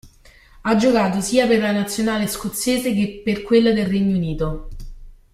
[0.63, 4.69] Ha giocato sia per la nazionale scozzese che per quella del Regno Unito.